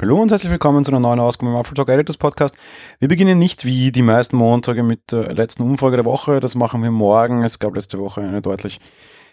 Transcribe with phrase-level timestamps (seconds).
[0.00, 2.56] Hallo und herzlich willkommen zu einer neuen Ausgabe im Apple Talk Editors Podcast.
[3.00, 6.40] Wir beginnen nicht wie die meisten Montage mit der letzten Umfrage der Woche.
[6.40, 7.44] Das machen wir morgen.
[7.44, 8.80] Es gab letzte Woche eine deutlich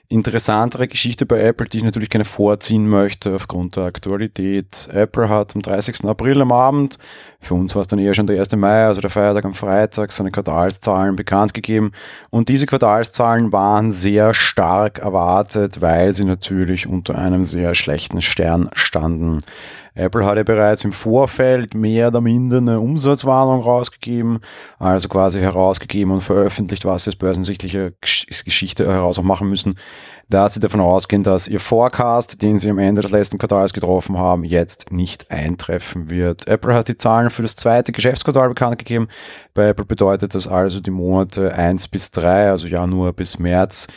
[0.09, 4.89] interessantere Geschichte bei Apple, die ich natürlich gerne vorziehen möchte aufgrund der Aktualität.
[4.91, 6.03] Apple hat am 30.
[6.03, 6.97] April am Abend,
[7.39, 8.55] für uns war es dann eher schon der 1.
[8.55, 11.91] Mai, also der Feiertag am Freitag, seine Quartalszahlen bekannt gegeben.
[12.29, 18.69] Und diese Quartalszahlen waren sehr stark erwartet, weil sie natürlich unter einem sehr schlechten Stern
[18.73, 19.39] standen.
[19.97, 24.39] Apple hatte bereits im Vorfeld mehr oder minder eine Umsatzwarnung rausgegeben,
[24.77, 29.75] also quasi herausgegeben und veröffentlicht, was sie als börsensichtliche Geschichte heraus auch machen müssen,
[30.29, 34.17] da sie davon ausgehen, dass ihr Forecast, den sie am Ende des letzten Quartals getroffen
[34.17, 36.47] haben, jetzt nicht eintreffen wird.
[36.47, 39.07] Apple hat die Zahlen für das zweite Geschäftsquartal bekannt gegeben.
[39.53, 43.87] Bei Apple bedeutet das also die Monate 1 bis 3, also Januar bis März,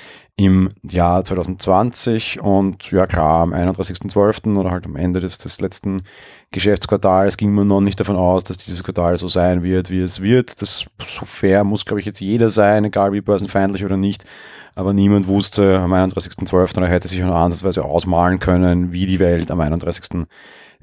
[0.40, 4.56] im Jahr 2020 und ja klar, am 31.12.
[4.56, 6.02] oder halt am Ende des, des letzten
[6.50, 10.22] Geschäftsquartals ging man noch nicht davon aus, dass dieses Quartal so sein wird, wie es
[10.22, 10.62] wird.
[10.62, 14.24] Das so fair muss, glaube ich, jetzt jeder sein, egal wie börsenfeindlich oder nicht.
[14.74, 16.78] Aber niemand wusste am 31.12.
[16.78, 20.24] oder hätte sich auch ansatzweise ausmalen können, wie die Welt am 31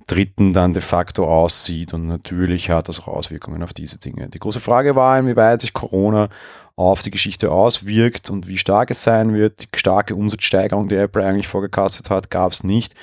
[0.08, 1.94] dritten dann de facto aussieht.
[1.94, 4.30] Und natürlich hat das auch Auswirkungen auf diese Dinge.
[4.30, 6.30] Die große Frage war, inwieweit sich Corona
[6.76, 9.62] auf die Geschichte auswirkt und wie stark es sein wird.
[9.62, 12.94] Die starke Umsatzsteigerung, die Apple eigentlich vorgekastet hat, gab es nicht.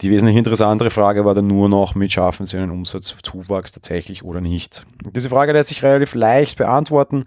[0.00, 4.40] Die wesentlich interessantere Frage war dann nur noch, mit schaffen sie einen Umsatzzuwachs tatsächlich oder
[4.40, 4.86] nicht.
[5.14, 7.24] Diese Frage lässt sich relativ leicht beantworten.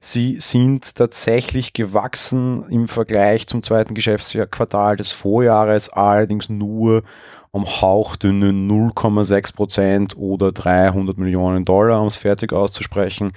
[0.00, 7.02] Sie sind tatsächlich gewachsen im Vergleich zum zweiten Geschäftsquartal des Vorjahres, allerdings nur
[7.50, 13.32] um hauchdünne 0,6 Prozent oder 300 Millionen Dollar, um es fertig auszusprechen.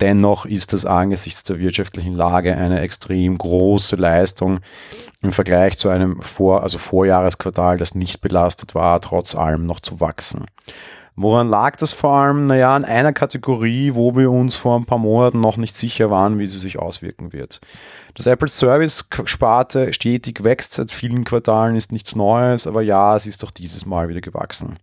[0.00, 4.60] Dennoch ist das angesichts der wirtschaftlichen Lage eine extrem große Leistung
[5.22, 10.00] im Vergleich zu einem Vor-, also Vorjahresquartal, das nicht belastet war, trotz allem noch zu
[10.00, 10.46] wachsen.
[11.16, 12.48] Woran lag das vor allem?
[12.48, 16.38] Naja, in einer Kategorie, wo wir uns vor ein paar Monaten noch nicht sicher waren,
[16.38, 17.60] wie sie sich auswirken wird.
[18.14, 23.26] Das Apple Service Sparte stetig wächst seit vielen Quartalen, ist nichts Neues, aber ja, es
[23.26, 24.74] ist auch dieses Mal wieder gewachsen.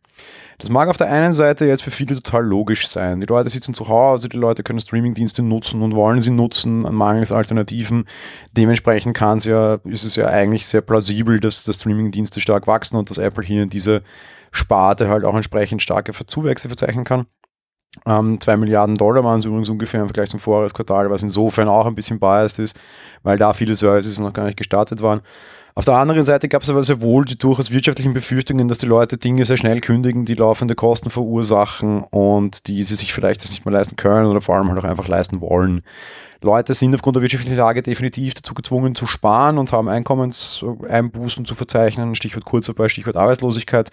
[0.57, 3.19] Das mag auf der einen Seite jetzt für viele total logisch sein.
[3.19, 6.93] Die Leute sitzen zu Hause, die Leute können Streamingdienste nutzen und wollen sie nutzen an
[6.93, 8.05] mangels Alternativen.
[8.55, 12.97] Dementsprechend kann es ja, ist es ja eigentlich sehr plausibel, dass, dass Streamingdienste stark wachsen
[12.97, 14.03] und dass Apple hier in diese
[14.51, 17.25] Sparte halt auch entsprechend starke Zuwächse verzeichnen kann.
[18.05, 21.85] Ähm, 2 Milliarden Dollar waren es übrigens ungefähr im Vergleich zum Vorjahresquartal, was insofern auch
[21.85, 22.79] ein bisschen biased ist,
[23.23, 25.21] weil da viele Services noch gar nicht gestartet waren.
[25.73, 28.85] Auf der anderen Seite gab es aber sehr wohl die durchaus wirtschaftlichen Befürchtungen, dass die
[28.85, 33.51] Leute Dinge sehr schnell kündigen, die laufende Kosten verursachen und die sie sich vielleicht das
[33.51, 35.81] nicht mehr leisten können oder vor allem halt auch einfach leisten wollen.
[36.43, 41.53] Leute sind aufgrund der wirtschaftlichen Lage definitiv dazu gezwungen zu sparen und haben Einkommenseinbußen zu
[41.53, 42.15] verzeichnen.
[42.15, 43.91] Stichwort Kurzarbeit, Stichwort Arbeitslosigkeit.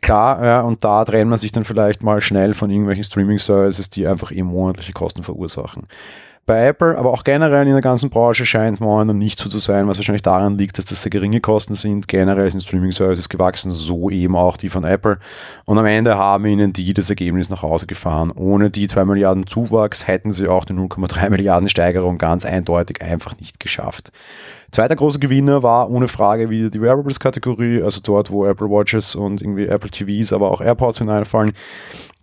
[0.00, 4.06] Klar, ja, und da trennt man sich dann vielleicht mal schnell von irgendwelchen Streaming-Services, die
[4.06, 5.86] einfach eben monatliche Kosten verursachen.
[6.44, 9.58] Bei Apple, aber auch generell in der ganzen Branche scheint es momentan nicht so zu
[9.58, 12.08] sein, was wahrscheinlich daran liegt, dass das sehr geringe Kosten sind.
[12.08, 15.18] Generell sind Streaming-Services gewachsen, so eben auch die von Apple.
[15.66, 18.32] Und am Ende haben ihnen die das Ergebnis nach Hause gefahren.
[18.34, 23.38] Ohne die 2 Milliarden Zuwachs hätten sie auch die 0,3 Milliarden Steigerung ganz eindeutig einfach
[23.38, 24.10] nicht geschafft.
[24.72, 29.42] Zweiter großer Gewinner war ohne Frage wieder die Wearables-Kategorie, also dort, wo Apple Watches und
[29.42, 31.52] irgendwie Apple TVs, aber auch AirPods hineinfallen.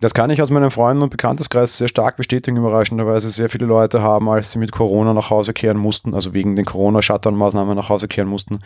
[0.00, 3.30] Das kann ich aus meinen Freunden und Bekannteskreis sehr stark bestätigen, überraschenderweise.
[3.30, 6.64] Sehr viele Leute haben, als sie mit Corona nach Hause kehren mussten, also wegen den
[6.64, 8.58] Corona-Shutdown-Maßnahmen nach Hause kehren mussten,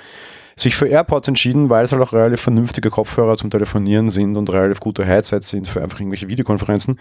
[0.57, 4.51] sich für AirPods entschieden, weil es halt auch relativ vernünftige Kopfhörer zum Telefonieren sind und
[4.51, 6.99] relativ gute Headsets sind für einfach irgendwelche Videokonferenzen.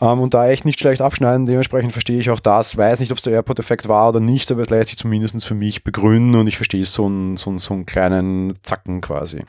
[0.00, 1.46] Ähm, und da echt nicht schlecht abschneiden.
[1.46, 2.76] Dementsprechend verstehe ich auch das.
[2.76, 5.54] Weiß nicht, ob es der Airport-Effekt war oder nicht, aber es lässt sich zumindest für
[5.54, 9.44] mich begründen und ich verstehe so einen, so, einen, so einen kleinen Zacken quasi.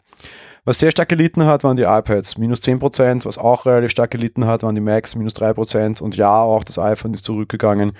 [0.66, 4.46] Was sehr stark gelitten hat, waren die iPads, minus 10%, was auch relativ stark gelitten
[4.46, 6.02] hat, waren die Macs, minus 3%.
[6.02, 7.94] Und ja, auch das iPhone ist zurückgegangen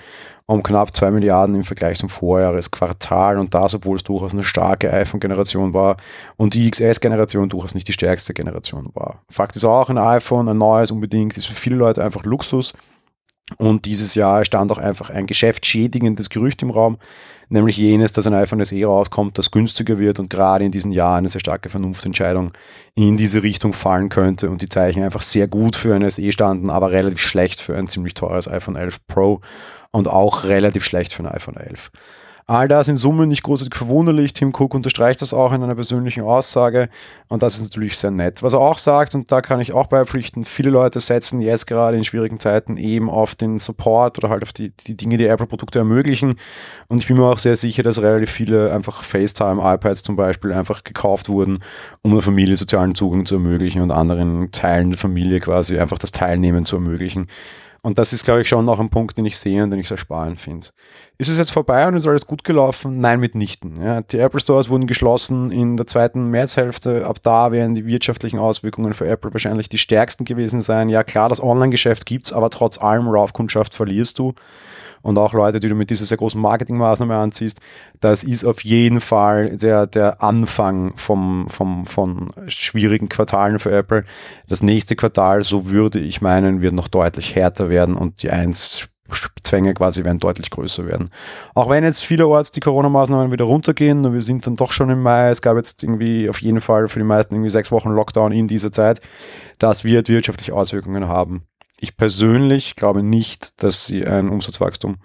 [0.50, 3.38] um knapp 2 Milliarden im Vergleich zum Vorjahresquartal.
[3.38, 5.96] Und das, obwohl es durchaus eine starke iPhone-Generation war
[6.36, 9.20] und die XS-Generation durchaus nicht die stärkste Generation war.
[9.30, 12.72] Fakt ist auch, ein iPhone, ein neues unbedingt, ist für viele Leute einfach Luxus.
[13.58, 16.98] Und dieses Jahr stand auch einfach ein geschäftsschädigendes Gerücht im Raum,
[17.48, 21.18] nämlich jenes, dass ein iPhone SE rauskommt, das günstiger wird und gerade in diesen Jahren
[21.18, 22.52] eine sehr starke Vernunftsentscheidung
[22.94, 26.70] in diese Richtung fallen könnte und die Zeichen einfach sehr gut für ein SE standen,
[26.70, 29.40] aber relativ schlecht für ein ziemlich teures iPhone 11 Pro
[29.90, 31.90] und auch relativ schlecht für ein iPhone 11.
[32.50, 34.32] All das in Summe nicht großartig verwunderlich.
[34.32, 36.88] Tim Cook unterstreicht das auch in einer persönlichen Aussage
[37.28, 38.42] und das ist natürlich sehr nett.
[38.42, 41.96] Was er auch sagt, und da kann ich auch beipflichten, viele Leute setzen jetzt gerade
[41.96, 45.78] in schwierigen Zeiten eben auf den Support oder halt auf die, die Dinge, die Apple-Produkte
[45.78, 46.34] ermöglichen.
[46.88, 50.52] Und ich bin mir auch sehr sicher, dass relativ viele einfach FaceTime, iPads zum Beispiel
[50.52, 51.60] einfach gekauft wurden,
[52.02, 56.10] um der Familie sozialen Zugang zu ermöglichen und anderen Teilen der Familie quasi einfach das
[56.10, 57.28] Teilnehmen zu ermöglichen.
[57.82, 59.88] Und das ist, glaube ich, schon noch ein Punkt, den ich sehe und den ich
[59.88, 60.66] sehr spannend finde.
[61.20, 62.98] Ist es jetzt vorbei und ist alles gut gelaufen?
[62.98, 63.78] Nein, mitnichten.
[63.84, 67.06] Ja, die Apple Stores wurden geschlossen in der zweiten Märzhälfte.
[67.06, 70.88] Ab da werden die wirtschaftlichen Auswirkungen für Apple wahrscheinlich die stärksten gewesen sein.
[70.88, 74.32] Ja, klar, das Online-Geschäft gibt es, aber trotz allem RAW-Kundschaft verlierst du
[75.02, 77.60] und auch Leute, die du mit dieser sehr großen Marketingmaßnahme anziehst,
[78.00, 84.04] das ist auf jeden Fall der, der Anfang vom, vom, von schwierigen Quartalen für Apple.
[84.48, 88.88] Das nächste Quartal, so würde ich meinen, wird noch deutlich härter werden und die eins
[89.42, 91.10] Zwänge quasi werden deutlich größer werden.
[91.54, 95.02] Auch wenn jetzt vielerorts die Corona-Maßnahmen wieder runtergehen und wir sind dann doch schon im
[95.02, 98.32] Mai, es gab jetzt irgendwie auf jeden Fall für die meisten irgendwie sechs Wochen Lockdown
[98.32, 99.00] in dieser Zeit,
[99.58, 101.42] das wird wirtschaftliche Auswirkungen haben.
[101.78, 104.96] Ich persönlich glaube nicht, dass sie ein Umsatzwachstum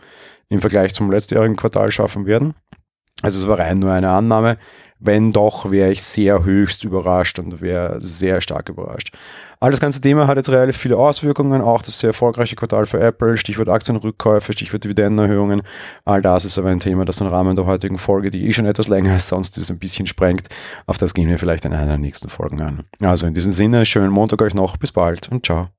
[0.49, 2.53] im Vergleich zum letztjährigen Quartal schaffen werden.
[3.25, 4.57] Also es war rein nur eine Annahme.
[4.99, 9.13] Wenn doch, wäre ich sehr höchst überrascht und wäre sehr stark überrascht.
[9.59, 12.99] All das ganze Thema hat jetzt relativ viele Auswirkungen, auch das sehr erfolgreiche Quartal für
[12.99, 15.63] Apple, Stichwort Aktienrückkäufe, Stichwort Dividendenerhöhungen.
[16.05, 18.65] All das ist aber ein Thema, das den Rahmen der heutigen Folge, die eh schon
[18.65, 20.47] etwas länger als sonst ist, ein bisschen sprengt.
[20.87, 22.83] Auf das gehen wir vielleicht in einer der nächsten Folgen an.
[23.01, 25.74] Also in diesem Sinne, schönen Montag euch noch, bis bald und ciao.